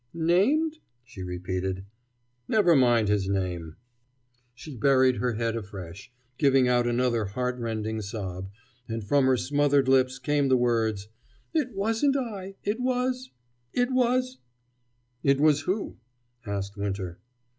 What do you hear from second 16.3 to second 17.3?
asked Winter.